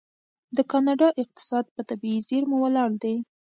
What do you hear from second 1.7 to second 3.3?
په طبیعي زیرمو ولاړ دی.